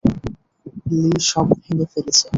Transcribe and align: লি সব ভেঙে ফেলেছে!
লি 0.91 1.11
সব 1.29 1.47
ভেঙে 1.61 1.85
ফেলেছে! 1.91 2.27